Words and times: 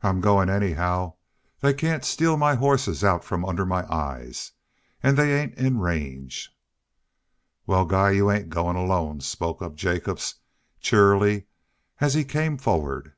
"I'm 0.00 0.20
goin', 0.20 0.48
anyhow. 0.48 1.14
They 1.58 1.74
can't 1.74 2.04
steal 2.04 2.36
my 2.36 2.54
hosses 2.54 3.02
out 3.02 3.24
from 3.24 3.44
under 3.44 3.66
my 3.66 3.84
eyes. 3.92 4.52
An' 5.02 5.16
they 5.16 5.36
ain't 5.40 5.56
in 5.58 5.80
range." 5.80 6.56
"Wal, 7.66 7.84
Guy, 7.84 8.12
you 8.12 8.30
ain't 8.30 8.48
goin' 8.48 8.76
alone," 8.76 9.18
spoke 9.20 9.60
up 9.60 9.74
Jacobs, 9.74 10.36
cheerily, 10.78 11.48
as 12.00 12.14
he 12.14 12.22
came 12.22 12.58
forward. 12.58 13.14